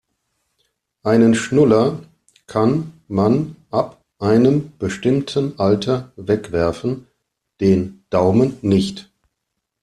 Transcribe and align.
Einen 1.03 1.35
Schnuller 1.35 2.01
kann 2.47 2.91
man 3.07 3.55
ab 3.69 4.03
einem 4.17 4.71
bestimmten 4.79 5.59
Alter 5.59 6.11
wegwerfen, 6.15 7.05
den 7.59 8.03
Daumen 8.09 8.57
nicht. 8.63 9.11